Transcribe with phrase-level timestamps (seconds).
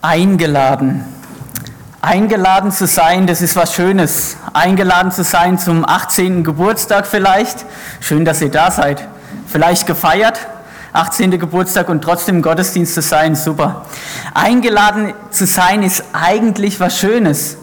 [0.00, 1.04] Eingeladen.
[2.00, 4.36] Eingeladen zu sein, das ist was Schönes.
[4.52, 6.44] Eingeladen zu sein zum 18.
[6.44, 7.66] Geburtstag vielleicht.
[7.98, 9.08] Schön, dass ihr da seid.
[9.48, 10.38] Vielleicht gefeiert,
[10.92, 11.32] 18.
[11.40, 13.86] Geburtstag und trotzdem Gottesdienst zu sein, super.
[14.34, 17.56] Eingeladen zu sein ist eigentlich was Schönes.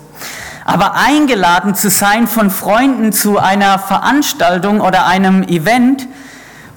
[0.66, 6.06] Aber eingeladen zu sein von Freunden zu einer Veranstaltung oder einem Event,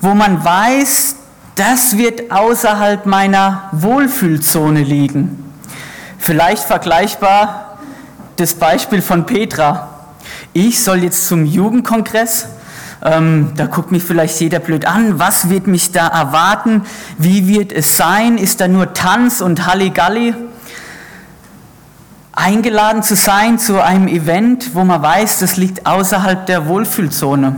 [0.00, 1.16] wo man weiß,
[1.56, 5.47] das wird außerhalb meiner Wohlfühlzone liegen.
[6.18, 7.78] Vielleicht vergleichbar
[8.36, 9.88] das Beispiel von Petra.
[10.52, 12.48] Ich soll jetzt zum Jugendkongress.
[13.04, 15.18] Ähm, da guckt mich vielleicht jeder blöd an.
[15.18, 16.82] Was wird mich da erwarten?
[17.16, 18.38] Wie wird es sein?
[18.38, 20.34] Ist da nur Tanz und Halligalli?
[22.32, 27.56] Eingeladen zu sein zu einem Event, wo man weiß, das liegt außerhalb der Wohlfühlzone.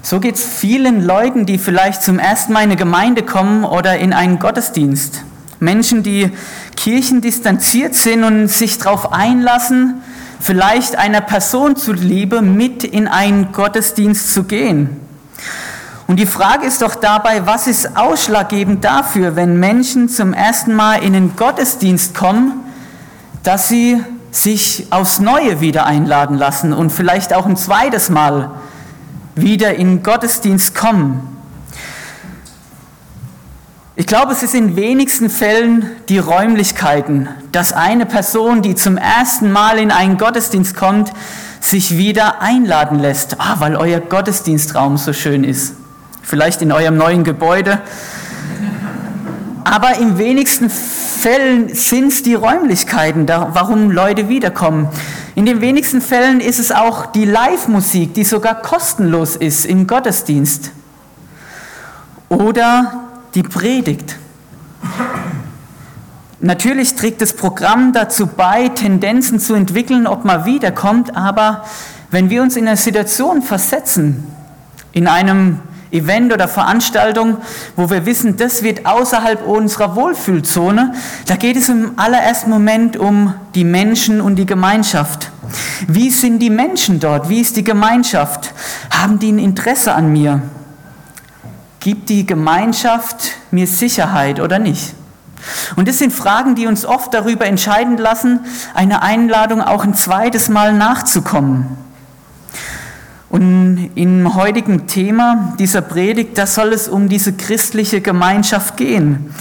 [0.00, 3.98] So geht es vielen Leuten, die vielleicht zum ersten Mal in eine Gemeinde kommen oder
[3.98, 5.25] in einen Gottesdienst.
[5.60, 6.30] Menschen, die
[6.76, 10.02] kirchendistanziert sind und sich darauf einlassen,
[10.40, 15.00] vielleicht einer Person zuliebe mit in einen Gottesdienst zu gehen.
[16.06, 21.02] Und die Frage ist doch dabei, was ist ausschlaggebend dafür, wenn Menschen zum ersten Mal
[21.02, 22.52] in den Gottesdienst kommen,
[23.42, 28.50] dass sie sich aufs Neue wieder einladen lassen und vielleicht auch ein zweites Mal
[29.34, 31.35] wieder in den Gottesdienst kommen.
[33.98, 39.50] Ich glaube, es ist in wenigsten Fällen die Räumlichkeiten, dass eine Person, die zum ersten
[39.50, 41.10] Mal in einen Gottesdienst kommt,
[41.60, 45.76] sich wieder einladen lässt, ah, weil euer Gottesdienstraum so schön ist.
[46.20, 47.80] Vielleicht in eurem neuen Gebäude.
[49.64, 54.90] Aber in wenigsten Fällen sind es die Räumlichkeiten, warum Leute wiederkommen.
[55.34, 60.70] In den wenigsten Fällen ist es auch die Live-Musik, die sogar kostenlos ist im Gottesdienst.
[62.28, 63.05] Oder
[63.36, 64.16] die Predigt.
[66.40, 71.64] Natürlich trägt das Programm dazu bei, Tendenzen zu entwickeln, ob man wiederkommt, aber
[72.10, 74.26] wenn wir uns in eine Situation versetzen,
[74.92, 75.60] in einem
[75.90, 77.38] Event oder Veranstaltung,
[77.74, 80.94] wo wir wissen, das wird außerhalb unserer Wohlfühlzone,
[81.26, 85.30] da geht es im allerersten Moment um die Menschen und die Gemeinschaft.
[85.86, 87.28] Wie sind die Menschen dort?
[87.28, 88.52] Wie ist die Gemeinschaft?
[88.90, 90.42] Haben die ein Interesse an mir?
[91.86, 94.92] Gibt die Gemeinschaft mir Sicherheit oder nicht?
[95.76, 98.40] Und das sind Fragen, die uns oft darüber entscheiden lassen,
[98.74, 101.78] eine Einladung auch ein zweites Mal nachzukommen.
[103.30, 109.32] Und im heutigen Thema dieser Predigt, da soll es um diese christliche Gemeinschaft gehen.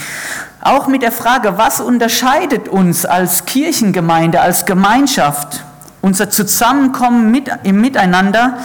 [0.61, 5.63] Auch mit der Frage, was unterscheidet uns als Kirchengemeinde, als Gemeinschaft,
[5.99, 8.59] unser Zusammenkommen mit, im Miteinander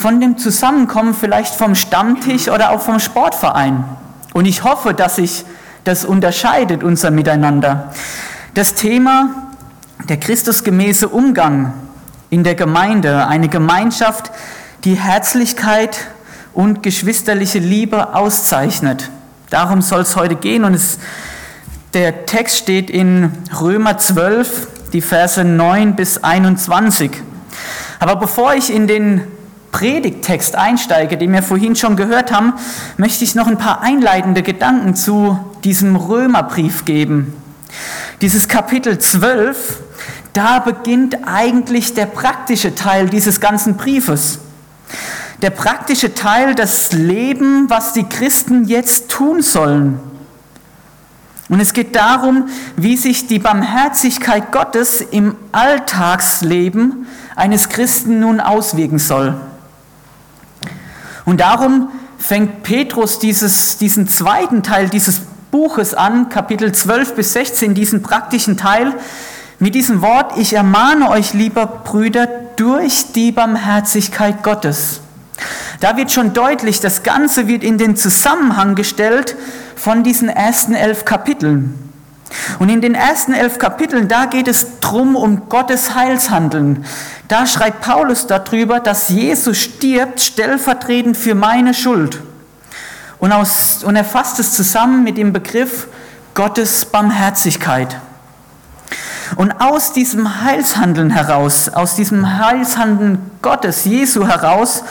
[0.00, 3.84] von dem Zusammenkommen vielleicht vom Stammtisch oder auch vom Sportverein.
[4.32, 5.44] Und ich hoffe, dass sich
[5.84, 7.92] das unterscheidet, unser Miteinander.
[8.54, 9.28] Das Thema
[10.08, 11.74] der christusgemäße Umgang
[12.30, 14.30] in der Gemeinde, eine Gemeinschaft,
[14.84, 15.98] die Herzlichkeit
[16.54, 19.10] und geschwisterliche Liebe auszeichnet.
[19.50, 20.98] Darum soll es heute gehen und es,
[21.92, 27.10] der Text steht in Römer 12, die Verse 9 bis 21.
[27.98, 29.24] Aber bevor ich in den
[29.72, 32.54] Predigttext einsteige, den wir vorhin schon gehört haben,
[32.96, 37.32] möchte ich noch ein paar einleitende Gedanken zu diesem Römerbrief geben.
[38.20, 39.78] Dieses Kapitel 12,
[40.32, 44.40] da beginnt eigentlich der praktische Teil dieses ganzen Briefes.
[45.42, 50.00] Der praktische Teil, das Leben, was die Christen jetzt tun sollen.
[51.48, 58.98] Und es geht darum, wie sich die Barmherzigkeit Gottes im Alltagsleben eines Christen nun auswirken
[58.98, 59.34] soll.
[61.30, 65.20] Und darum fängt Petrus dieses, diesen zweiten Teil dieses
[65.52, 68.94] Buches an, Kapitel 12 bis 16, diesen praktischen Teil,
[69.60, 72.26] mit diesem Wort, ich ermahne euch, lieber Brüder,
[72.56, 75.02] durch die Barmherzigkeit Gottes.
[75.78, 79.36] Da wird schon deutlich, das Ganze wird in den Zusammenhang gestellt
[79.76, 81.89] von diesen ersten elf Kapiteln.
[82.58, 86.84] Und in den ersten elf Kapiteln, da geht es drum um Gottes Heilshandeln.
[87.28, 92.20] Da schreibt Paulus darüber, dass Jesus stirbt stellvertretend für meine Schuld.
[93.18, 95.88] Und, aus, und er fasst es zusammen mit dem Begriff
[96.34, 97.96] Gottes Barmherzigkeit.
[99.36, 104.82] Und aus diesem Heilshandeln heraus, aus diesem Heilshandeln Gottes, Jesu heraus,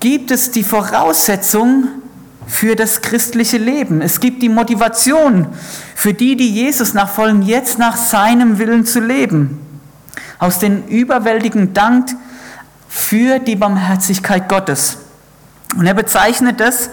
[0.00, 1.88] gibt es die Voraussetzung
[2.46, 4.00] für das christliche Leben.
[4.00, 5.46] Es gibt die Motivation
[5.94, 9.60] für die, die Jesus nachfolgen, jetzt nach seinem Willen zu leben.
[10.38, 12.08] Aus den überwältigenden Dank
[12.88, 14.98] für die Barmherzigkeit Gottes.
[15.76, 16.90] Und er bezeichnet das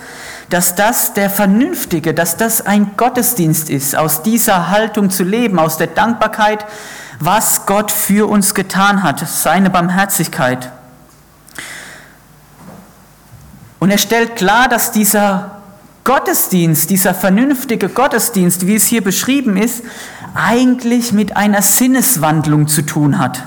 [0.51, 5.77] dass das der Vernünftige, dass das ein Gottesdienst ist, aus dieser Haltung zu leben, aus
[5.77, 6.65] der Dankbarkeit,
[7.19, 10.71] was Gott für uns getan hat, seine Barmherzigkeit.
[13.81, 15.60] Und er stellt klar, dass dieser
[16.04, 19.83] Gottesdienst, dieser vernünftige Gottesdienst, wie es hier beschrieben ist,
[20.36, 23.42] eigentlich mit einer Sinneswandlung zu tun hat.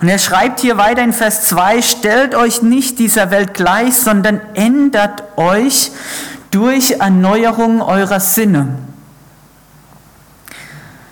[0.00, 4.40] Und er schreibt hier weiter in Vers 2, stellt euch nicht dieser Welt gleich, sondern
[4.54, 5.90] ändert euch
[6.52, 8.78] durch Erneuerung eurer Sinne.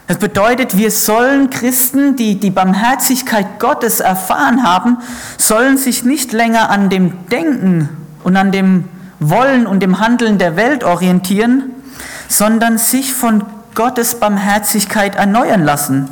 [0.06, 4.99] Das bedeutet, wir sollen Christen, die die Barmherzigkeit Gottes erfahren haben,
[5.38, 8.85] sollen sich nicht länger an dem Denken und an dem
[9.20, 11.70] Wollen und dem Handeln der Welt orientieren,
[12.29, 13.44] sondern sich von
[13.75, 16.09] Gottes Barmherzigkeit erneuern lassen,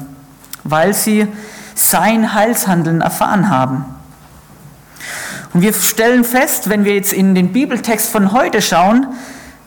[0.64, 1.29] weil sie
[1.75, 3.85] sein Heilshandeln erfahren haben.
[5.53, 9.06] Und wir stellen fest, wenn wir jetzt in den Bibeltext von heute schauen,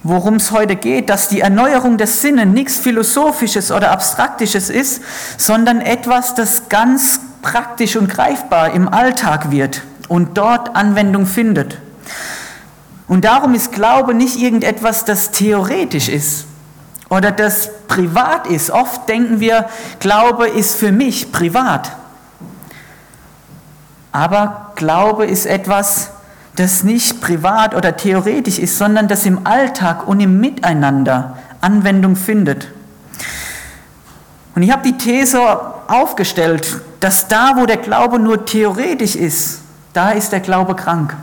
[0.03, 5.01] worum es heute geht, dass die Erneuerung der Sinne nichts Philosophisches oder Abstraktisches ist,
[5.37, 11.79] sondern etwas, das ganz praktisch und greifbar im Alltag wird und dort Anwendung findet.
[13.09, 16.45] Und darum ist Glaube nicht irgendetwas, das theoretisch ist
[17.09, 18.69] oder das privat ist.
[18.69, 19.65] Oft denken wir,
[19.99, 21.91] Glaube ist für mich privat.
[24.11, 26.11] Aber Glaube ist etwas,
[26.55, 32.67] das nicht privat oder theoretisch ist, sondern das im Alltag und im Miteinander Anwendung findet.
[34.53, 35.39] Und ich habe die These
[35.87, 39.61] aufgestellt, dass da, wo der Glaube nur theoretisch ist,
[39.93, 41.15] da ist der Glaube krank.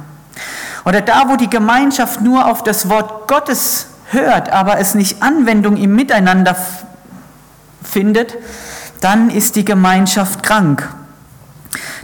[0.86, 5.76] Oder da, wo die Gemeinschaft nur auf das Wort Gottes hört, aber es nicht Anwendung
[5.76, 6.56] im Miteinander
[7.82, 8.36] findet,
[9.00, 10.88] dann ist die Gemeinschaft krank.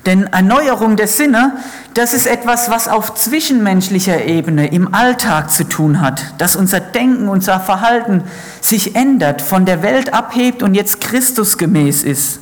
[0.04, 1.58] Denn Erneuerung der Sinne,
[1.94, 7.28] das ist etwas, was auf zwischenmenschlicher Ebene im Alltag zu tun hat, dass unser Denken,
[7.28, 8.24] unser Verhalten
[8.60, 12.40] sich ändert, von der Welt abhebt und jetzt Christusgemäß ist.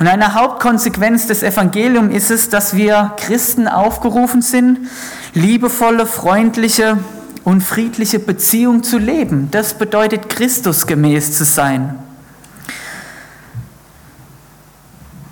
[0.00, 4.88] Und eine Hauptkonsequenz des Evangeliums ist es, dass wir Christen aufgerufen sind,
[5.34, 6.98] liebevolle, freundliche
[7.44, 9.48] und friedliche Beziehung zu leben.
[9.50, 11.98] Das bedeutet Christusgemäß zu sein.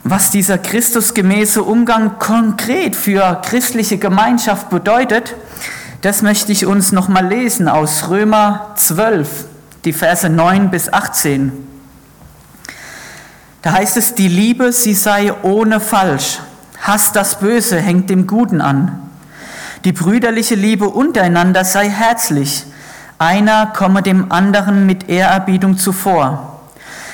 [0.03, 5.35] Was dieser Christusgemäße Umgang konkret für christliche Gemeinschaft bedeutet,
[6.01, 9.47] das möchte ich uns nochmal lesen aus Römer 12,
[9.85, 11.51] die Verse 9 bis 18.
[13.63, 16.39] Da heißt es, die Liebe, sie sei ohne Falsch.
[16.83, 19.06] Hass das Böse hängt dem Guten an.
[19.87, 22.65] Die brüderliche Liebe untereinander sei herzlich.
[23.19, 26.61] Einer komme dem anderen mit Ehrerbietung zuvor.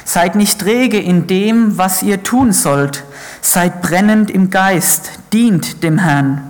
[0.06, 3.04] Seid nicht träge in dem, was ihr tun sollt.
[3.42, 6.40] Seid brennend im Geist, dient dem Herrn.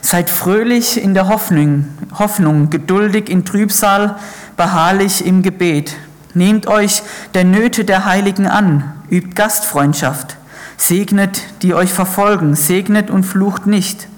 [0.00, 1.84] Seid fröhlich in der Hoffnung,
[2.18, 4.16] Hoffnung, geduldig in Trübsal,
[4.56, 5.94] beharrlich im Gebet.
[6.34, 7.04] Nehmt euch
[7.34, 10.38] der Nöte der Heiligen an, übt Gastfreundschaft,
[10.76, 14.08] segnet, die euch verfolgen, segnet und flucht nicht.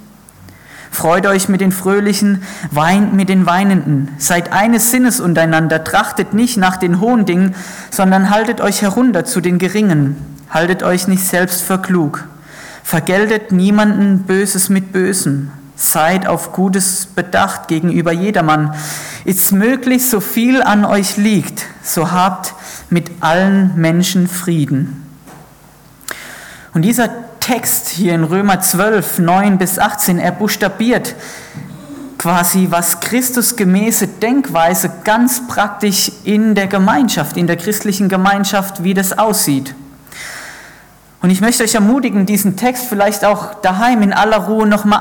[0.94, 4.10] Freut euch mit den Fröhlichen, weint mit den Weinenden.
[4.18, 7.56] Seid eines Sinnes untereinander, trachtet nicht nach den hohen Dingen,
[7.90, 10.16] sondern haltet euch herunter zu den Geringen.
[10.50, 12.28] Haltet euch nicht selbst für klug.
[12.84, 15.50] Vergeltet niemanden Böses mit Bösem.
[15.74, 18.76] Seid auf Gutes bedacht gegenüber jedermann.
[19.24, 22.54] Ist möglich, so viel an euch liegt, so habt
[22.88, 25.04] mit allen Menschen Frieden.
[26.72, 27.08] Und dieser
[27.44, 31.14] Text hier in Römer 12, 9 bis 18, er buchstabiert
[32.16, 39.18] quasi, was Christusgemäße Denkweise ganz praktisch in der Gemeinschaft, in der christlichen Gemeinschaft, wie das
[39.18, 39.74] aussieht.
[41.24, 45.00] Und ich möchte euch ermutigen, diesen Text vielleicht auch daheim in aller Ruhe nochmal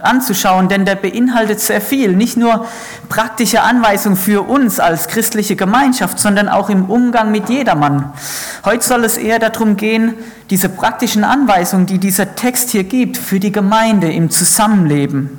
[0.00, 2.16] anzuschauen, denn der beinhaltet sehr viel.
[2.16, 2.66] Nicht nur
[3.08, 8.12] praktische Anweisungen für uns als christliche Gemeinschaft, sondern auch im Umgang mit jedermann.
[8.64, 10.14] Heute soll es eher darum gehen,
[10.50, 15.38] diese praktischen Anweisungen, die dieser Text hier gibt, für die Gemeinde im Zusammenleben.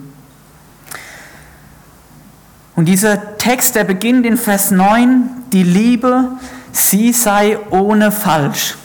[2.77, 6.29] Und dieser Text, der beginnt in Vers 9, die Liebe,
[6.71, 8.77] sie sei ohne Falsch.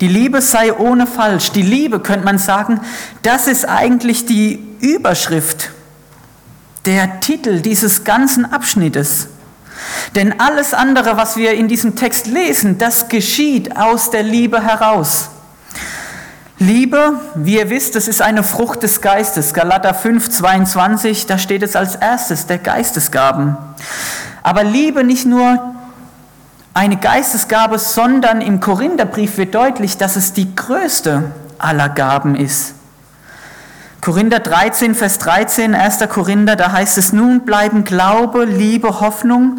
[0.00, 1.52] Die Liebe sei ohne falsch.
[1.52, 2.80] Die Liebe, könnte man sagen,
[3.22, 5.70] das ist eigentlich die Überschrift,
[6.84, 9.28] der Titel dieses ganzen Abschnittes.
[10.14, 15.30] Denn alles andere, was wir in diesem Text lesen, das geschieht aus der Liebe heraus.
[16.58, 19.52] Liebe, wie ihr wisst, das ist eine Frucht des Geistes.
[19.52, 23.56] Galater 5, 22, da steht es als erstes, der Geistesgaben.
[24.42, 25.71] Aber Liebe nicht nur
[26.74, 31.24] eine Geistesgabe, sondern im Korintherbrief wird deutlich, dass es die größte
[31.58, 32.74] aller Gaben ist.
[34.00, 35.98] Korinther 13, Vers 13, 1.
[36.08, 39.58] Korinther, da heißt es, nun bleiben Glaube, Liebe, Hoffnung.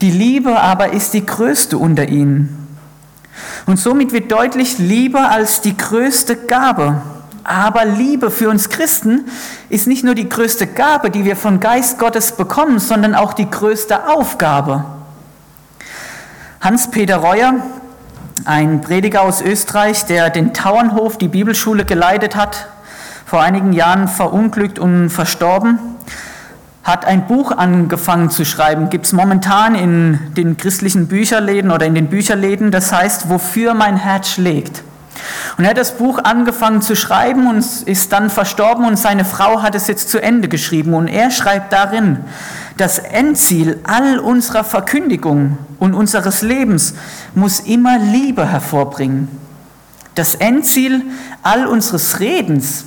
[0.00, 2.66] Die Liebe aber ist die größte unter ihnen.
[3.66, 7.00] Und somit wird deutlich, Liebe als die größte Gabe.
[7.44, 9.26] Aber Liebe für uns Christen
[9.68, 13.48] ist nicht nur die größte Gabe, die wir von Geist Gottes bekommen, sondern auch die
[13.48, 14.84] größte Aufgabe.
[16.66, 17.54] Hans-Peter Reuer,
[18.44, 22.66] ein Prediger aus Österreich, der den Tauernhof, die Bibelschule geleitet hat,
[23.24, 25.78] vor einigen Jahren verunglückt und verstorben,
[26.82, 31.94] hat ein Buch angefangen zu schreiben, gibt es momentan in den christlichen Bücherläden oder in
[31.94, 34.82] den Bücherläden, das heißt, wofür mein Herz schlägt.
[35.56, 39.62] Und er hat das Buch angefangen zu schreiben und ist dann verstorben und seine Frau
[39.62, 40.94] hat es jetzt zu Ende geschrieben.
[40.94, 42.24] Und er schreibt darin,
[42.76, 46.94] das Endziel all unserer Verkündigung und unseres Lebens
[47.34, 49.28] muss immer Liebe hervorbringen.
[50.14, 51.02] Das Endziel
[51.42, 52.84] all unseres Redens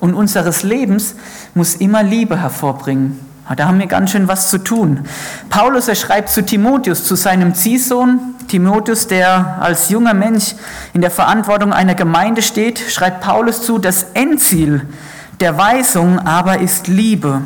[0.00, 1.14] und unseres Lebens
[1.54, 3.20] muss immer Liebe hervorbringen.
[3.56, 5.04] Da haben wir ganz schön was zu tun.
[5.50, 10.54] Paulus, er schreibt zu Timotheus, zu seinem Ziehsohn, Timotheus, der als junger Mensch
[10.94, 14.82] in der Verantwortung einer Gemeinde steht, schreibt Paulus zu, das Endziel
[15.40, 17.42] der Weisung aber ist Liebe.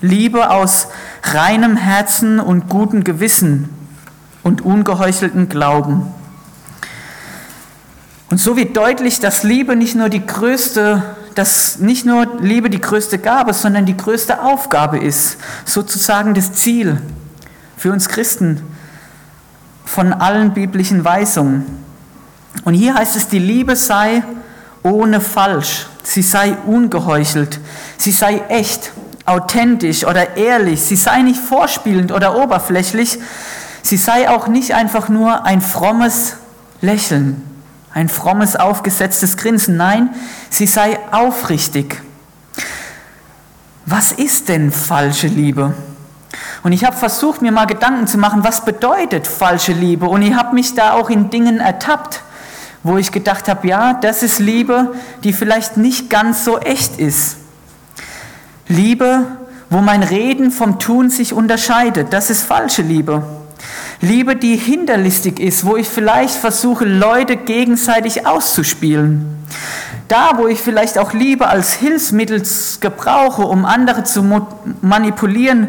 [0.00, 0.88] Liebe aus
[1.34, 3.68] reinem Herzen und gutem Gewissen
[4.42, 6.02] und ungeheuchelten Glauben.
[8.30, 11.02] Und so wird deutlich, dass Liebe nicht nur die größte
[11.36, 16.98] dass nicht nur Liebe die größte Gabe, sondern die größte Aufgabe ist, sozusagen das Ziel
[17.76, 18.62] für uns Christen
[19.84, 21.66] von allen biblischen Weisungen.
[22.64, 24.22] Und hier heißt es, die Liebe sei
[24.82, 27.60] ohne falsch, sie sei ungeheuchelt,
[27.98, 28.92] sie sei echt,
[29.26, 33.18] authentisch oder ehrlich, sie sei nicht vorspielend oder oberflächlich,
[33.82, 36.36] sie sei auch nicht einfach nur ein frommes
[36.80, 37.42] Lächeln
[37.96, 39.78] ein frommes, aufgesetztes Grinsen.
[39.78, 40.10] Nein,
[40.50, 42.02] sie sei aufrichtig.
[43.86, 45.72] Was ist denn falsche Liebe?
[46.62, 50.04] Und ich habe versucht, mir mal Gedanken zu machen, was bedeutet falsche Liebe?
[50.04, 52.20] Und ich habe mich da auch in Dingen ertappt,
[52.82, 57.38] wo ich gedacht habe, ja, das ist Liebe, die vielleicht nicht ganz so echt ist.
[58.68, 59.24] Liebe,
[59.70, 63.22] wo mein Reden vom Tun sich unterscheidet, das ist falsche Liebe.
[64.00, 69.24] Liebe, die hinterlistig ist, wo ich vielleicht versuche, Leute gegenseitig auszuspielen.
[70.08, 72.42] Da, wo ich vielleicht auch Liebe als Hilfsmittel
[72.80, 74.46] gebrauche, um andere zu
[74.82, 75.68] manipulieren,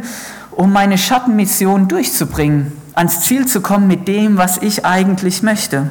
[0.51, 5.89] um meine Schattenmission durchzubringen, ans Ziel zu kommen mit dem, was ich eigentlich möchte.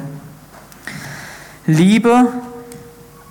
[1.65, 2.27] Liebe,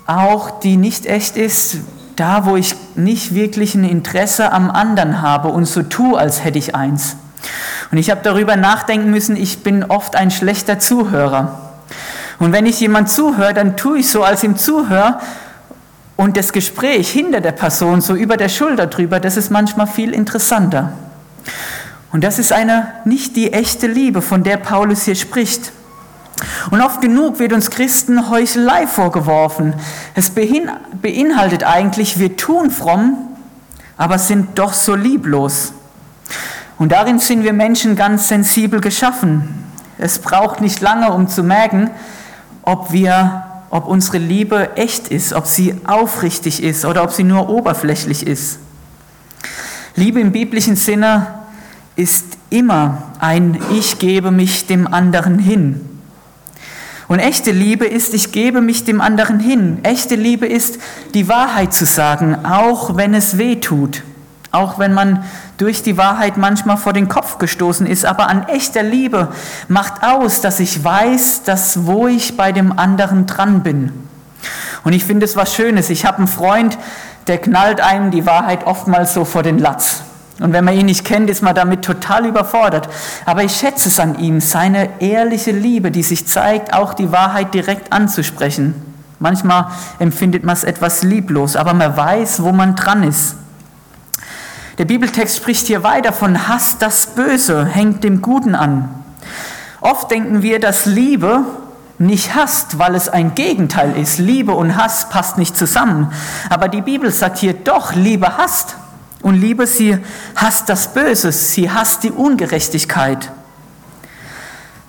[0.06, 1.78] auch die nicht echt ist,
[2.16, 6.58] da, wo ich nicht wirklich ein Interesse am anderen habe und so tue, als hätte
[6.58, 7.16] ich eins.
[7.92, 11.60] Und ich habe darüber nachdenken müssen, ich bin oft ein schlechter Zuhörer.
[12.38, 15.20] Und wenn ich jemand zuhöre, dann tue ich so, als ihm zuhöre
[16.16, 20.12] und das Gespräch hinter der Person so über der Schulter drüber, das ist manchmal viel
[20.12, 20.92] interessanter.
[22.12, 25.72] Und das ist eine nicht die echte Liebe, von der Paulus hier spricht.
[26.70, 29.74] Und oft genug wird uns Christen Heuchelei vorgeworfen.
[30.14, 33.16] Es beinhaltet eigentlich, wir tun fromm,
[33.96, 35.72] aber sind doch so lieblos.
[36.78, 39.64] Und darin sind wir Menschen ganz sensibel geschaffen.
[39.98, 41.90] Es braucht nicht lange, um zu merken,
[42.62, 47.48] ob wir, ob unsere Liebe echt ist, ob sie aufrichtig ist oder ob sie nur
[47.48, 48.58] oberflächlich ist.
[49.94, 51.26] Liebe im biblischen Sinne
[51.94, 55.95] ist immer ein Ich gebe mich dem anderen hin.
[57.08, 59.78] Und echte Liebe ist, ich gebe mich dem anderen hin.
[59.84, 60.78] Echte Liebe ist,
[61.14, 64.02] die Wahrheit zu sagen, auch wenn es weh tut.
[64.50, 65.24] Auch wenn man
[65.58, 68.04] durch die Wahrheit manchmal vor den Kopf gestoßen ist.
[68.06, 69.28] Aber an echter Liebe
[69.68, 73.92] macht aus, dass ich weiß, dass wo ich bei dem anderen dran bin.
[74.82, 75.90] Und ich finde es was Schönes.
[75.90, 76.78] Ich habe einen Freund,
[77.26, 80.02] der knallt einem die Wahrheit oftmals so vor den Latz.
[80.38, 82.88] Und wenn man ihn nicht kennt, ist man damit total überfordert.
[83.24, 87.54] Aber ich schätze es an ihm, seine ehrliche Liebe, die sich zeigt, auch die Wahrheit
[87.54, 88.74] direkt anzusprechen.
[89.18, 93.36] Manchmal empfindet man es etwas lieblos, aber man weiß, wo man dran ist.
[94.76, 98.90] Der Bibeltext spricht hier weiter von Hass das Böse, hängt dem Guten an.
[99.80, 101.44] Oft denken wir, dass Liebe
[101.98, 104.18] nicht hasst, weil es ein Gegenteil ist.
[104.18, 106.12] Liebe und Hass passt nicht zusammen.
[106.50, 108.76] Aber die Bibel sagt hier doch, Liebe hasst.
[109.26, 109.98] Und Liebe, sie
[110.36, 113.32] hasst das Böse, sie hasst die Ungerechtigkeit.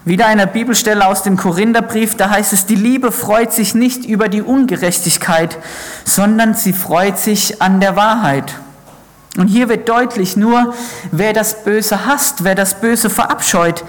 [0.06, 4.30] Wieder eine Bibelstelle aus dem Korintherbrief, da heißt es, die Liebe freut sich nicht über
[4.30, 5.58] die Ungerechtigkeit,
[6.06, 8.54] sondern sie freut sich an der Wahrheit.
[9.38, 10.76] Und hier wird deutlich, nur
[11.12, 13.84] wer das Böse hasst, wer das Böse verabscheut,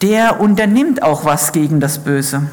[0.00, 2.44] der unternimmt auch was gegen das Böse.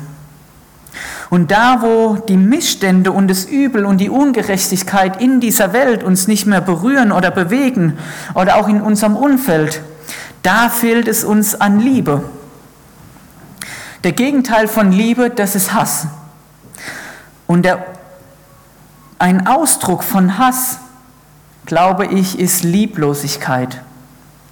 [1.30, 6.28] Und da, wo die Missstände und das Übel und die Ungerechtigkeit in dieser Welt uns
[6.28, 7.98] nicht mehr berühren oder bewegen
[8.34, 9.82] oder auch in unserem Umfeld,
[10.42, 12.24] da fehlt es uns an Liebe.
[14.04, 16.08] Der Gegenteil von Liebe, das ist Hass.
[17.46, 17.86] Und der,
[19.20, 20.80] ein Ausdruck von Hass,
[21.66, 23.82] glaube ich, ist Lieblosigkeit.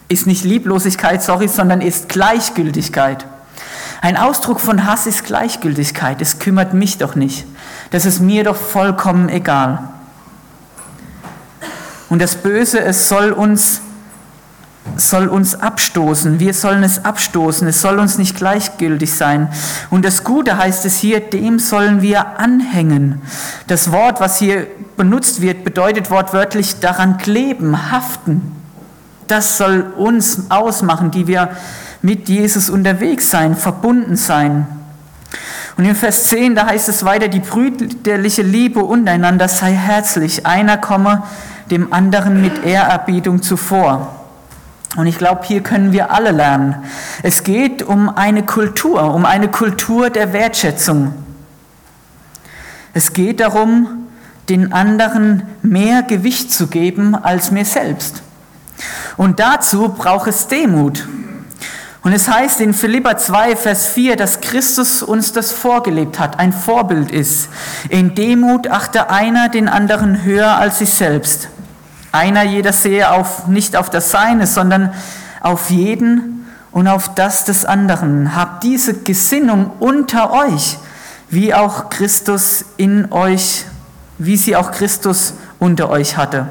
[0.10, 3.26] Ist nicht Lieblosigkeit, sorry, sondern ist Gleichgültigkeit.
[4.02, 6.22] Ein Ausdruck von Hass ist Gleichgültigkeit.
[6.22, 7.46] Es kümmert mich doch nicht.
[7.92, 9.90] Das ist mir doch vollkommen egal.
[12.10, 13.82] Und das Böse, es soll uns,
[14.96, 16.40] soll uns abstoßen.
[16.40, 17.68] Wir sollen es abstoßen.
[17.68, 19.50] Es soll uns nicht gleichgültig sein.
[19.90, 23.22] Und das Gute heißt es hier, dem sollen wir anhängen.
[23.68, 28.54] Das Wort, was hier benutzt wird, bedeutet wortwörtlich daran kleben, haften.
[29.28, 31.50] Das soll uns ausmachen, die wir
[32.02, 34.68] mit Jesus unterwegs sein, verbunden sein.
[35.78, 40.46] Und in Vers 10, da heißt es weiter, die brüderliche Liebe untereinander sei herzlich.
[40.46, 41.24] Einer komme
[41.70, 44.16] dem anderen mit Ehrerbietung zuvor.
[44.96, 46.76] Und ich glaube, hier können wir alle lernen.
[47.22, 51.14] Es geht um eine Kultur, um eine Kultur der Wertschätzung.
[52.94, 54.08] Es geht darum,
[54.50, 58.24] den anderen mehr Gewicht zu geben als mir selbst.
[59.18, 61.08] Und dazu braucht es Demut.
[62.08, 66.54] Und es heißt in Philippa 2, Vers 4, dass Christus uns das vorgelebt hat, ein
[66.54, 67.50] Vorbild ist.
[67.90, 71.50] In Demut achte einer den anderen höher als sich selbst.
[72.14, 74.94] Einer jeder sehe auf, nicht auf das Seine, sondern
[75.42, 78.38] auf jeden und auf das des anderen.
[78.38, 80.78] Habt diese Gesinnung unter euch,
[81.30, 83.66] wie auch Christus in euch,
[84.18, 86.48] wie sie auch Christus unter euch hatte.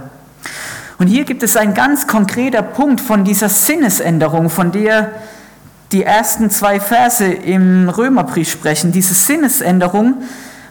[0.98, 5.12] Und hier gibt es einen ganz konkreter Punkt von dieser Sinnesänderung, von der
[5.92, 10.22] die ersten zwei Verse im Römerbrief sprechen, diese Sinnesänderung,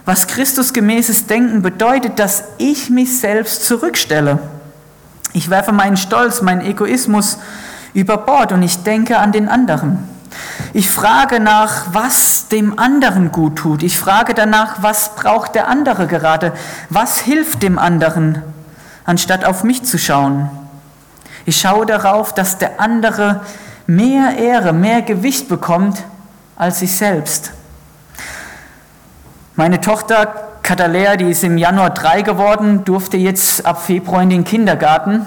[0.04, 4.38] was Christusgemäßes Denken bedeutet, dass ich mich selbst zurückstelle.
[5.32, 7.38] Ich werfe meinen Stolz, meinen Egoismus
[7.92, 9.98] über Bord und ich denke an den anderen.
[10.74, 13.82] Ich frage nach, was dem anderen gut tut.
[13.82, 16.52] Ich frage danach, was braucht der andere gerade?
[16.90, 18.42] Was hilft dem anderen,
[19.04, 20.50] anstatt auf mich zu schauen?
[21.46, 23.40] Ich schaue darauf, dass der andere
[23.86, 26.02] mehr Ehre, mehr Gewicht bekommt
[26.56, 27.52] als ich selbst.
[29.54, 34.44] Meine Tochter Katalea, die ist im Januar drei geworden, durfte jetzt ab Februar in den
[34.44, 35.24] Kindergarten.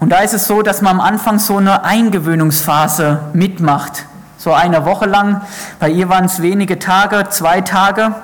[0.00, 4.06] Und da ist es so, dass man am Anfang so eine Eingewöhnungsphase mitmacht.
[4.38, 5.42] So eine Woche lang.
[5.78, 8.14] Bei ihr waren es wenige Tage, zwei Tage.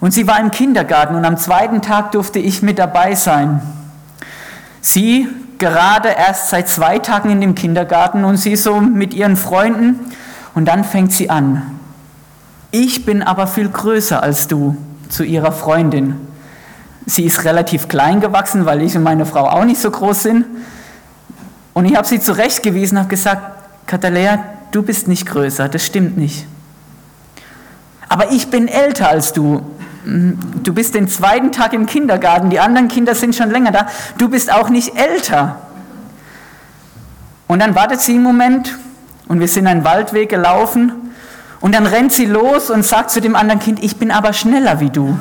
[0.00, 3.62] Und sie war im Kindergarten und am zweiten Tag durfte ich mit dabei sein.
[4.80, 5.28] Sie
[5.62, 10.00] gerade erst seit zwei Tagen in dem Kindergarten und sie so mit ihren Freunden
[10.54, 11.62] und dann fängt sie an.
[12.72, 14.76] Ich bin aber viel größer als du
[15.08, 16.16] zu ihrer Freundin.
[17.06, 20.46] Sie ist relativ klein gewachsen, weil ich und meine Frau auch nicht so groß sind.
[21.74, 23.42] Und ich habe sie zurechtgewiesen, habe gesagt,
[23.86, 26.44] Katalea, du bist nicht größer, das stimmt nicht.
[28.08, 29.62] Aber ich bin älter als du.
[30.04, 33.86] Du bist den zweiten Tag im Kindergarten, die anderen Kinder sind schon länger da.
[34.18, 35.60] Du bist auch nicht älter.
[37.46, 38.76] Und dann wartet sie einen Moment
[39.28, 40.92] und wir sind einen Waldweg gelaufen
[41.60, 44.80] und dann rennt sie los und sagt zu dem anderen Kind, ich bin aber schneller
[44.80, 45.16] wie du.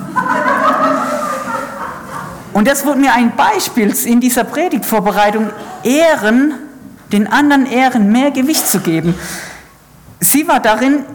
[2.53, 5.49] Und das wurde mir ein Beispiel in dieser Predigtvorbereitung,
[5.83, 6.53] Ehren,
[7.11, 9.15] den anderen Ehren mehr Gewicht zu geben.
[10.19, 11.05] Sie war darin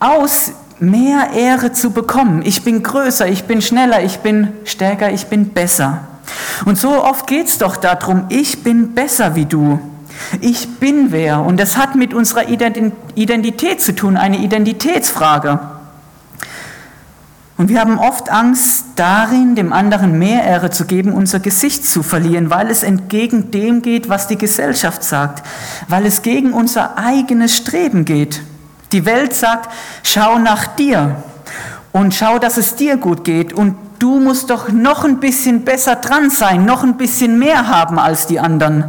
[0.00, 2.42] aus, mehr Ehre zu bekommen.
[2.44, 6.00] Ich bin größer, ich bin schneller, ich bin stärker, ich bin besser.
[6.64, 9.80] Und so oft geht es doch darum, ich bin besser wie du.
[10.40, 11.40] Ich bin wer.
[11.40, 15.60] Und das hat mit unserer Identität zu tun, eine Identitätsfrage.
[17.56, 22.04] Und wir haben oft Angst darin, dem anderen mehr Ehre zu geben, unser Gesicht zu
[22.04, 25.44] verlieren, weil es entgegen dem geht, was die Gesellschaft sagt,
[25.88, 28.42] weil es gegen unser eigenes Streben geht.
[28.92, 29.70] Die Welt sagt,
[30.02, 31.22] schau nach dir
[31.92, 35.96] und schau, dass es dir gut geht und du musst doch noch ein bisschen besser
[35.96, 38.84] dran sein, noch ein bisschen mehr haben als die anderen.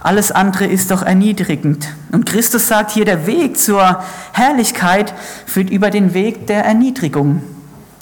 [0.00, 1.88] Alles andere ist doch erniedrigend.
[2.12, 5.12] Und Christus sagt hier, der Weg zur Herrlichkeit
[5.46, 7.42] führt über den Weg der Erniedrigung.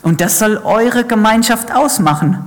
[0.03, 2.45] Und das soll eure Gemeinschaft ausmachen.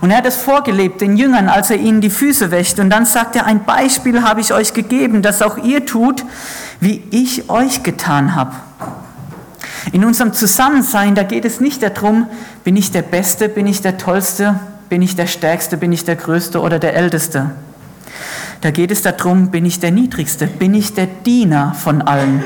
[0.00, 2.78] Und er hat es vorgelebt den Jüngern, als er ihnen die Füße wäscht.
[2.78, 6.24] Und dann sagt er, ein Beispiel habe ich euch gegeben, dass auch ihr tut,
[6.80, 8.54] wie ich euch getan habe.
[9.92, 12.26] In unserem Zusammensein, da geht es nicht darum,
[12.64, 14.58] bin ich der Beste, bin ich der Tollste,
[14.88, 17.50] bin ich der Stärkste, bin ich der Größte oder der Älteste.
[18.60, 22.42] Da geht es darum, bin ich der Niedrigste, bin ich der Diener von allen.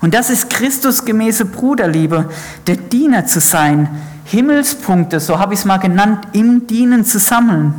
[0.00, 2.28] Und das ist Christusgemäße Bruderliebe,
[2.66, 3.88] der Diener zu sein,
[4.24, 7.74] Himmelspunkte, so habe ich es mal genannt, im Dienen zu sammeln.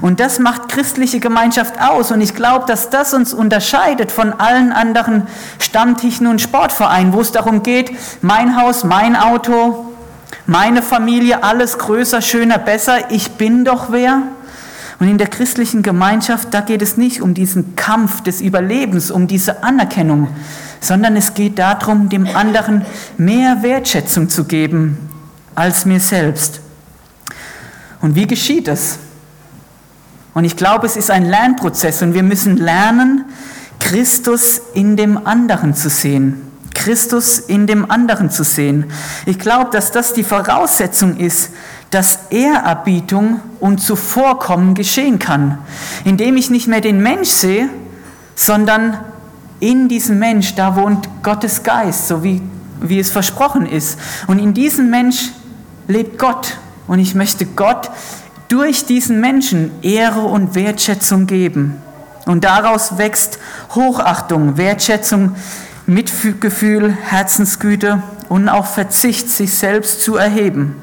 [0.00, 2.10] Und das macht christliche Gemeinschaft aus.
[2.12, 5.26] Und ich glaube, dass das uns unterscheidet von allen anderen
[5.58, 7.92] Stammtischen und Sportvereinen, wo es darum geht,
[8.22, 9.86] mein Haus, mein Auto,
[10.46, 14.22] meine Familie, alles größer, schöner, besser, ich bin doch wer.
[14.98, 19.26] Und in der christlichen Gemeinschaft, da geht es nicht um diesen Kampf des Überlebens, um
[19.26, 20.28] diese Anerkennung,
[20.80, 22.84] sondern es geht darum, dem anderen
[23.16, 25.10] mehr Wertschätzung zu geben
[25.54, 26.60] als mir selbst.
[28.02, 28.98] Und wie geschieht das?
[30.40, 33.26] Und ich glaube, es ist ein Lernprozess und wir müssen lernen,
[33.78, 36.40] Christus in dem anderen zu sehen.
[36.72, 38.86] Christus in dem anderen zu sehen.
[39.26, 41.50] Ich glaube, dass das die Voraussetzung ist,
[41.90, 45.58] dass Ehrerbietung und Zuvorkommen geschehen kann,
[46.04, 47.68] indem ich nicht mehr den Mensch sehe,
[48.34, 48.96] sondern
[49.58, 52.40] in diesem Mensch, da wohnt Gottes Geist, so wie,
[52.80, 53.98] wie es versprochen ist.
[54.26, 55.32] Und in diesem Mensch
[55.86, 56.56] lebt Gott.
[56.86, 57.90] Und ich möchte Gott
[58.50, 61.80] durch diesen Menschen Ehre und Wertschätzung geben.
[62.26, 63.38] Und daraus wächst
[63.74, 65.36] Hochachtung, Wertschätzung,
[65.86, 70.82] Mitgefühl, Herzensgüte und auch Verzicht, sich selbst zu erheben.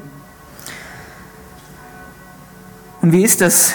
[3.00, 3.74] Und wie ist es,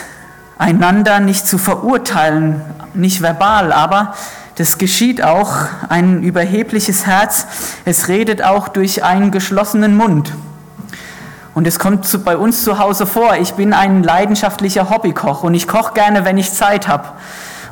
[0.57, 2.61] einander nicht zu verurteilen,
[2.93, 4.15] nicht verbal, aber
[4.55, 7.47] das geschieht auch, ein überhebliches Herz,
[7.85, 10.33] es redet auch durch einen geschlossenen Mund.
[11.53, 15.53] Und es kommt zu, bei uns zu Hause vor, ich bin ein leidenschaftlicher Hobbykoch und
[15.53, 17.09] ich koche gerne, wenn ich Zeit habe.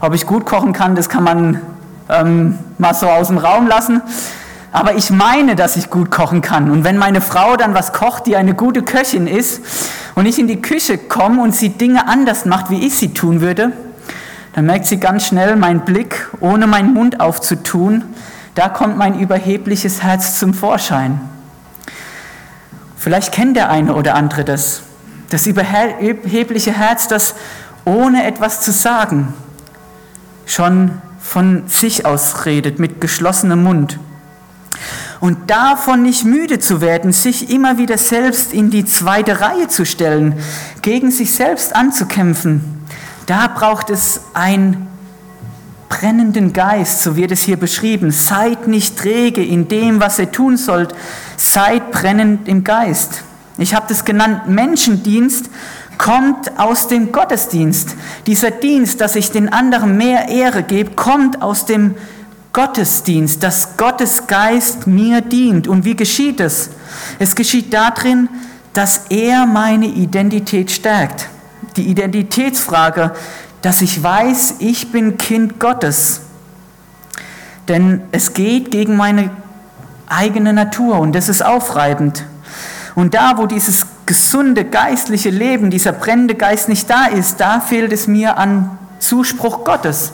[0.02, 1.62] Ob ich gut kochen kann, das kann man
[2.10, 4.02] ähm, mal so aus dem Raum lassen.
[4.72, 6.70] Aber ich meine, dass ich gut kochen kann.
[6.70, 9.62] Und wenn meine Frau dann was kocht, die eine gute Köchin ist,
[10.16, 13.42] und ich in die Küche komme und sie Dinge anders macht, wie ich sie tun
[13.42, 13.72] würde,
[14.54, 18.04] dann merkt sie ganz schnell mein Blick, ohne meinen Mund aufzutun,
[18.56, 21.22] da kommt mein überhebliches Herz zum Vorschein.
[23.02, 24.84] Vielleicht kennt der eine oder andere das.
[25.32, 27.34] Das überhebliche Herz, das
[27.84, 29.34] ohne etwas zu sagen
[30.46, 33.98] schon von sich aus redet, mit geschlossenem Mund.
[35.20, 39.84] Und davon nicht müde zu werden, sich immer wieder selbst in die zweite Reihe zu
[39.84, 40.36] stellen,
[40.84, 42.86] gegen sich selbst anzukämpfen,
[43.26, 44.91] da braucht es einen
[45.92, 48.12] brennenden Geist, so wird es hier beschrieben.
[48.12, 50.96] Seid nicht träge in dem, was ihr tun sollt,
[51.36, 53.24] seid brennend im Geist.
[53.58, 55.50] Ich habe das genannt Menschendienst
[55.98, 57.96] kommt aus dem Gottesdienst.
[58.26, 61.94] Dieser Dienst, dass ich den anderen mehr Ehre gebe, kommt aus dem
[62.54, 65.68] Gottesdienst, dass Gottes Geist mir dient.
[65.68, 66.72] Und wie geschieht es?
[67.20, 68.30] Es geschieht darin,
[68.74, 71.28] dass er meine Identität stärkt.
[71.76, 73.12] Die Identitätsfrage,
[73.62, 76.22] dass ich weiß, ich bin Kind Gottes.
[77.68, 79.30] Denn es geht gegen meine
[80.08, 82.26] eigene Natur und das ist aufreibend.
[82.96, 87.94] Und da, wo dieses gesunde geistliche Leben, dieser brennende Geist nicht da ist, da fehlt
[87.94, 90.12] es mir an Zuspruch Gottes,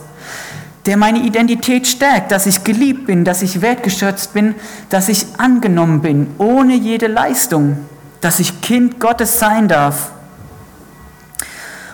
[0.86, 4.56] der meine Identität stärkt, dass ich geliebt bin, dass ich wertgeschätzt bin,
[4.90, 7.78] dass ich angenommen bin, ohne jede Leistung,
[8.22, 10.12] dass ich Kind Gottes sein darf.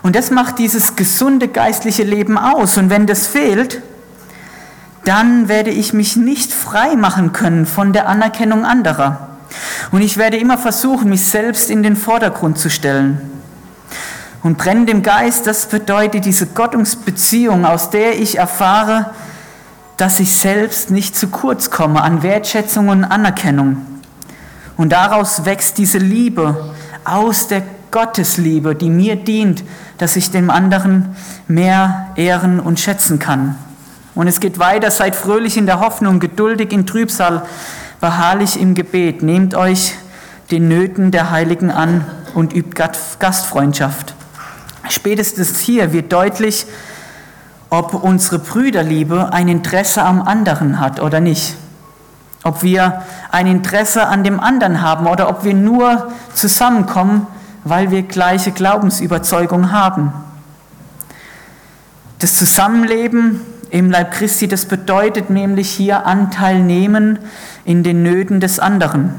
[0.04, 2.78] Und das macht dieses gesunde geistliche Leben aus.
[2.78, 3.82] Und wenn das fehlt,
[5.06, 9.30] dann werde ich mich nicht frei machen können von der Anerkennung anderer.
[9.92, 13.20] Und ich werde immer versuchen, mich selbst in den Vordergrund zu stellen.
[14.44, 19.12] Und brennend im Geist, das bedeutet diese Gottungsbeziehung, aus der ich erfahre,
[19.96, 23.86] dass ich selbst nicht zu kurz komme an Wertschätzung und Anerkennung.
[24.76, 26.74] Und daraus wächst diese Liebe
[27.06, 29.64] aus der Gottesliebe, die mir dient,
[30.00, 31.16] dass ich dem anderen
[31.48, 33.56] mehr ehren und schätzen kann.
[34.16, 37.44] Und es geht weiter, seid fröhlich in der Hoffnung, geduldig in Trübsal,
[38.02, 39.94] beharrlich im Gebet, nehmt euch
[40.52, 42.04] den Nöten der Heiligen an
[42.34, 42.84] und übt
[43.20, 44.14] Gastfreundschaft.
[44.90, 46.66] Spätestens hier wird deutlich,
[47.70, 51.56] ob unsere Brüderliebe ein Interesse am anderen hat oder nicht.
[52.44, 57.26] Ob wir ein Interesse an dem anderen haben oder ob wir nur zusammenkommen,
[57.64, 60.14] weil wir gleiche Glaubensüberzeugung haben.
[62.20, 67.20] Das Zusammenleben im Leib Christi, das bedeutet nämlich hier Anteil nehmen
[67.66, 69.16] in den Nöten des anderen.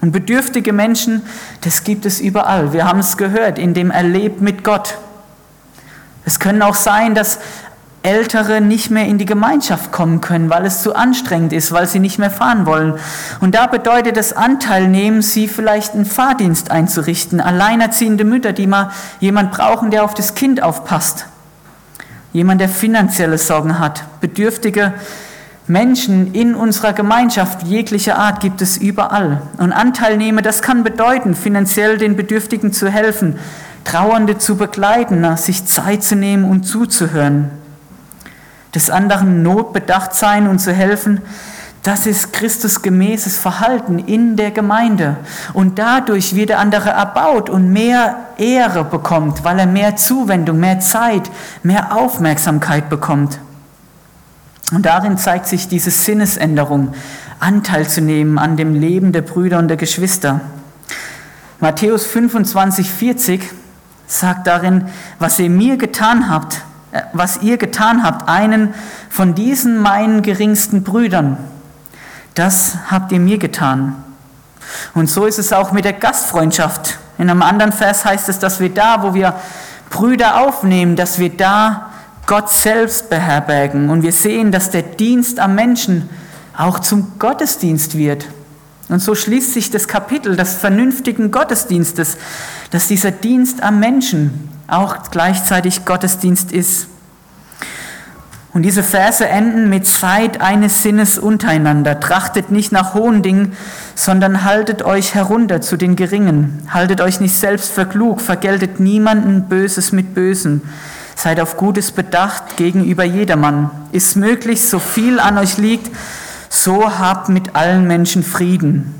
[0.00, 1.22] Und bedürftige Menschen,
[1.60, 2.72] das gibt es überall.
[2.72, 4.98] Wir haben es gehört, in dem Erlebt mit Gott.
[6.24, 7.38] Es können auch sein, dass
[8.02, 12.00] Ältere nicht mehr in die Gemeinschaft kommen können, weil es zu anstrengend ist, weil sie
[12.00, 12.94] nicht mehr fahren wollen.
[13.40, 17.40] Und da bedeutet das Anteil nehmen, sie vielleicht einen Fahrdienst einzurichten.
[17.40, 21.26] Alleinerziehende Mütter, die mal jemand brauchen, der auf das Kind aufpasst.
[22.32, 24.02] Jemand, der finanzielle Sorgen hat.
[24.20, 24.94] Bedürftige
[25.68, 29.42] Menschen in unserer Gemeinschaft jeglicher Art gibt es überall.
[29.58, 33.38] Und Anteilnehmer, das kann bedeuten, finanziell den Bedürftigen zu helfen,
[33.84, 37.61] Trauernde zu begleiten, sich Zeit zu nehmen und zuzuhören.
[38.74, 41.20] Des anderen notbedacht sein und zu helfen,
[41.82, 45.16] das ist Christusgemäßes Verhalten in der Gemeinde.
[45.52, 50.78] Und dadurch wird der andere erbaut und mehr Ehre bekommt, weil er mehr Zuwendung, mehr
[50.78, 51.28] Zeit,
[51.64, 53.40] mehr Aufmerksamkeit bekommt.
[54.72, 56.94] Und darin zeigt sich diese Sinnesänderung,
[57.40, 60.40] Anteil zu nehmen an dem Leben der Brüder und der Geschwister.
[61.58, 63.42] Matthäus 25, 40
[64.06, 64.86] sagt darin,
[65.18, 66.62] was ihr mir getan habt,
[67.12, 68.74] was ihr getan habt, einen
[69.08, 71.36] von diesen meinen geringsten Brüdern,
[72.34, 73.96] das habt ihr mir getan.
[74.94, 76.98] Und so ist es auch mit der Gastfreundschaft.
[77.18, 79.34] In einem anderen Vers heißt es, dass wir da, wo wir
[79.90, 81.90] Brüder aufnehmen, dass wir da
[82.26, 83.90] Gott selbst beherbergen.
[83.90, 86.08] Und wir sehen, dass der Dienst am Menschen
[86.56, 88.26] auch zum Gottesdienst wird.
[88.88, 92.16] Und so schließt sich das Kapitel des vernünftigen Gottesdienstes,
[92.70, 96.88] dass dieser Dienst am Menschen auch gleichzeitig Gottesdienst ist.
[98.54, 102.00] Und diese Verse enden mit Seid eines Sinnes untereinander.
[102.00, 103.56] Trachtet nicht nach hohen Dingen,
[103.94, 106.62] sondern haltet euch herunter zu den Geringen.
[106.68, 110.60] Haltet euch nicht selbst für klug, vergeltet niemanden Böses mit Bösen.
[111.16, 113.70] Seid auf Gutes bedacht gegenüber jedermann.
[113.90, 115.90] Ist möglich, so viel an euch liegt,
[116.50, 118.94] so habt mit allen Menschen Frieden.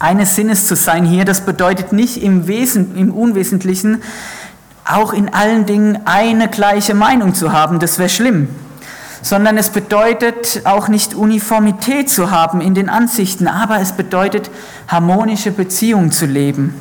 [0.00, 4.02] Eines Sinnes zu sein hier, das bedeutet nicht im, Wesen, im Unwesentlichen,
[4.86, 8.48] auch in allen Dingen eine gleiche Meinung zu haben, das wäre schlimm,
[9.22, 14.50] sondern es bedeutet auch nicht Uniformität zu haben in den Ansichten, aber es bedeutet
[14.88, 16.74] harmonische Beziehungen zu leben,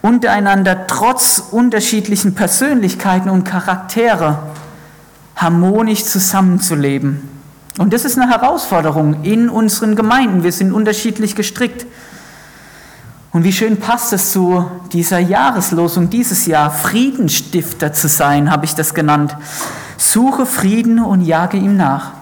[0.00, 4.38] untereinander trotz unterschiedlichen Persönlichkeiten und Charaktere
[5.36, 7.28] harmonisch zusammenzuleben.
[7.78, 10.42] Und das ist eine Herausforderung in unseren Gemeinden.
[10.42, 11.86] Wir sind unterschiedlich gestrickt.
[13.36, 18.74] Und wie schön passt es zu dieser Jahreslosung dieses Jahr, Friedenstifter zu sein, habe ich
[18.74, 19.36] das genannt.
[19.98, 22.12] Suche Frieden und jage ihm nach.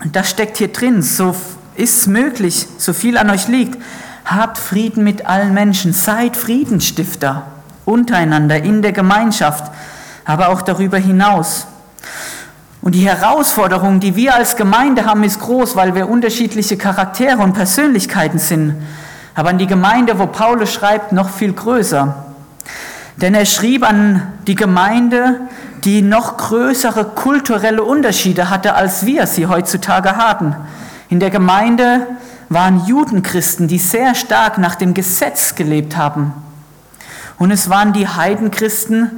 [0.00, 1.34] Und das steckt hier drin, so
[1.74, 3.82] ist es möglich, so viel an euch liegt.
[4.24, 7.42] Habt Frieden mit allen Menschen, seid Friedenstifter
[7.84, 9.72] untereinander, in der Gemeinschaft,
[10.24, 11.66] aber auch darüber hinaus.
[12.80, 17.54] Und die Herausforderung, die wir als Gemeinde haben, ist groß, weil wir unterschiedliche Charaktere und
[17.54, 18.76] Persönlichkeiten sind
[19.34, 22.14] aber an die Gemeinde, wo Paulus schreibt, noch viel größer.
[23.16, 25.40] Denn er schrieb an die Gemeinde,
[25.84, 30.54] die noch größere kulturelle Unterschiede hatte, als wir sie heutzutage haben.
[31.08, 32.06] In der Gemeinde
[32.48, 36.32] waren Judenchristen, die sehr stark nach dem Gesetz gelebt haben.
[37.38, 39.10] Und es waren die Heidenchristen,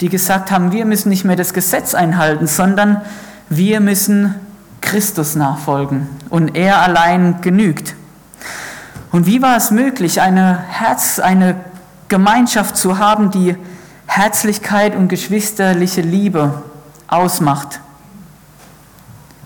[0.00, 3.00] die gesagt haben, wir müssen nicht mehr das Gesetz einhalten, sondern
[3.48, 4.34] wir müssen
[4.80, 6.08] Christus nachfolgen.
[6.30, 7.94] Und er allein genügt.
[9.14, 11.54] Und wie war es möglich, eine Herz, eine
[12.08, 13.54] Gemeinschaft zu haben, die
[14.06, 16.64] Herzlichkeit und geschwisterliche Liebe
[17.06, 17.78] ausmacht?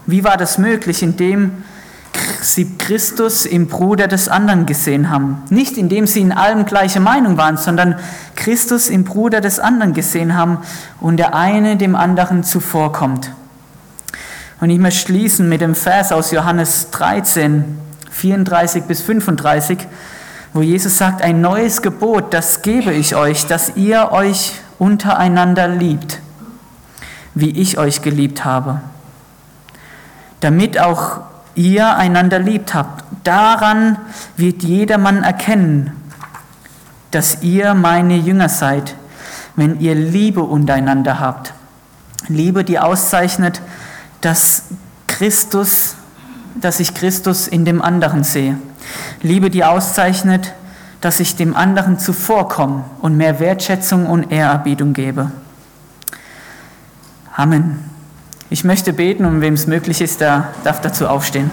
[0.07, 1.65] Wie war das möglich, indem
[2.41, 5.43] sie Christus im Bruder des anderen gesehen haben?
[5.51, 7.97] Nicht indem sie in allem gleiche Meinung waren, sondern
[8.37, 10.61] Christus im Bruder des anderen gesehen haben
[10.99, 13.33] und der eine dem anderen zuvorkommt.
[14.63, 17.88] Und ich möchte schließen mit dem Vers aus Johannes 13,
[18.19, 19.79] 34 bis 35,
[20.53, 26.21] wo Jesus sagt, ein neues Gebot, das gebe ich euch, dass ihr euch untereinander liebt,
[27.35, 28.81] wie ich euch geliebt habe,
[30.41, 31.21] damit auch
[31.55, 33.05] ihr einander liebt habt.
[33.25, 33.99] Daran
[34.37, 35.93] wird jedermann erkennen,
[37.11, 38.95] dass ihr meine Jünger seid,
[39.57, 41.53] wenn ihr Liebe untereinander habt.
[42.29, 43.61] Liebe, die auszeichnet,
[44.21, 44.65] dass
[45.07, 45.98] Christus
[46.61, 48.59] dass ich Christus in dem anderen sehe.
[49.23, 50.55] Liebe, die auszeichnet,
[51.01, 55.31] dass ich dem anderen zuvorkomme und mehr Wertschätzung und Ehrerbietung gebe.
[57.37, 57.85] Amen.
[58.51, 61.51] Ich möchte beten und wem es möglich ist, der darf dazu aufstehen.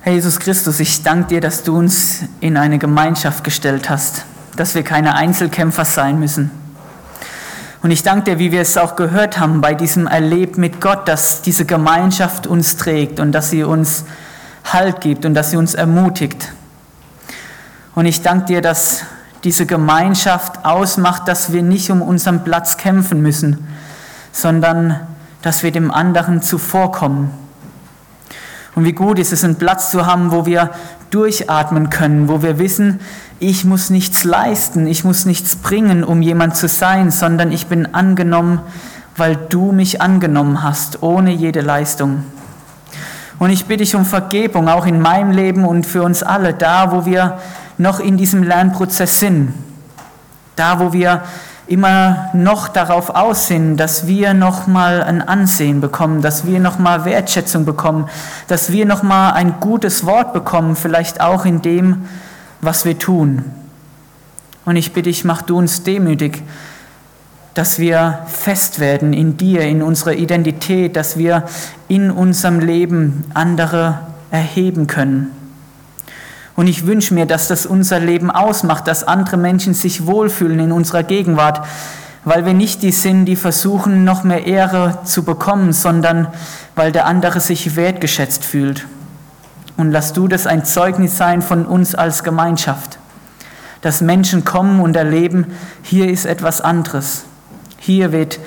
[0.00, 4.24] Herr Jesus Christus, ich danke dir, dass du uns in eine Gemeinschaft gestellt hast
[4.60, 6.50] dass wir keine Einzelkämpfer sein müssen.
[7.82, 11.06] Und ich danke dir, wie wir es auch gehört haben bei diesem Erleb mit Gott,
[11.06, 14.04] dass diese Gemeinschaft uns trägt und dass sie uns
[14.64, 16.52] Halt gibt und dass sie uns ermutigt.
[17.94, 19.04] Und ich danke dir, dass
[19.44, 23.66] diese Gemeinschaft ausmacht, dass wir nicht um unseren Platz kämpfen müssen,
[24.32, 25.00] sondern
[25.42, 27.30] dass wir dem anderen zuvorkommen.
[28.74, 30.70] Und wie gut ist es, einen Platz zu haben, wo wir
[31.10, 33.00] durchatmen können, wo wir wissen,
[33.40, 37.94] ich muss nichts leisten, ich muss nichts bringen, um jemand zu sein, sondern ich bin
[37.94, 38.60] angenommen,
[39.16, 42.24] weil du mich angenommen hast, ohne jede Leistung.
[43.38, 46.90] Und ich bitte dich um Vergebung, auch in meinem Leben und für uns alle, da
[46.90, 47.38] wo wir
[47.78, 49.52] noch in diesem Lernprozess sind,
[50.56, 51.22] da wo wir
[51.68, 56.78] immer noch darauf aus sind, dass wir noch mal ein Ansehen bekommen, dass wir noch
[56.78, 58.08] mal Wertschätzung bekommen,
[58.48, 62.06] dass wir noch mal ein gutes Wort bekommen, vielleicht auch in dem,
[62.60, 63.44] was wir tun.
[64.64, 66.42] Und ich bitte dich, mach du uns demütig,
[67.54, 71.44] dass wir fest werden in dir, in unserer Identität, dass wir
[71.88, 73.98] in unserem Leben andere
[74.30, 75.37] erheben können.
[76.58, 80.72] Und ich wünsche mir, dass das unser Leben ausmacht, dass andere Menschen sich wohlfühlen in
[80.72, 81.64] unserer Gegenwart,
[82.24, 86.26] weil wir nicht die sind, die versuchen, noch mehr Ehre zu bekommen, sondern
[86.74, 88.88] weil der andere sich wertgeschätzt fühlt.
[89.76, 92.98] Und lass du das ein Zeugnis sein von uns als Gemeinschaft,
[93.80, 95.46] dass Menschen kommen und erleben,
[95.82, 97.22] hier ist etwas anderes.
[97.78, 98.40] Hier wird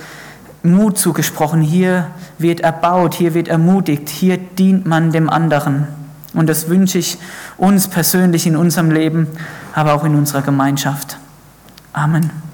[0.63, 6.00] Mut zugesprochen, hier wird erbaut, hier wird ermutigt, hier dient man dem anderen.
[6.33, 7.17] Und das wünsche ich
[7.57, 9.27] uns persönlich in unserem Leben,
[9.73, 11.17] aber auch in unserer Gemeinschaft.
[11.93, 12.50] Amen.